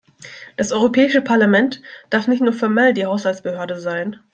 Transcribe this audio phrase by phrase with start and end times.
[0.57, 4.19] Das Europäische Parlament darf nicht nur formell die Haushaltsbehörde sein.